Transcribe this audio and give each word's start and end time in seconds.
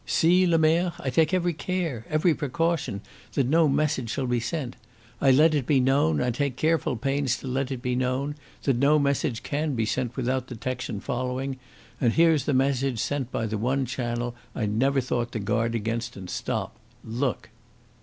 See, 0.07 0.47
Lemerre, 0.47 0.93
I 0.97 1.11
take 1.11 1.31
every 1.31 1.53
care, 1.53 2.07
every 2.09 2.33
precaution, 2.33 3.01
that 3.33 3.45
no 3.45 3.69
message 3.69 4.09
shall 4.09 4.25
be 4.25 4.39
sent. 4.39 4.75
I 5.21 5.29
let 5.29 5.53
it 5.53 5.67
be 5.67 5.79
known, 5.79 6.19
I 6.19 6.31
take 6.31 6.55
careful 6.55 6.95
pains 6.95 7.37
to 7.37 7.47
let 7.47 7.69
it 7.69 7.83
be 7.83 7.95
known, 7.95 8.33
that 8.63 8.77
no 8.77 8.97
message 8.97 9.43
can 9.43 9.75
be 9.75 9.85
sent 9.85 10.15
without 10.17 10.47
detection 10.47 11.01
following, 11.01 11.59
and 11.99 12.13
here's 12.13 12.45
the 12.45 12.51
message 12.55 12.97
sent 12.99 13.31
by 13.31 13.45
the 13.45 13.59
one 13.59 13.85
channel 13.85 14.33
I 14.55 14.65
never 14.65 15.01
thought 15.01 15.31
to 15.33 15.39
guard 15.39 15.75
against 15.75 16.17
and 16.17 16.31
stop. 16.31 16.77
Look!" 17.05 17.51